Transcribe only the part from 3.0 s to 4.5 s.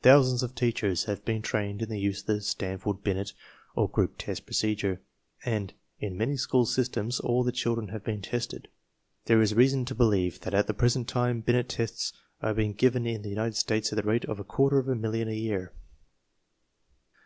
Binet or group test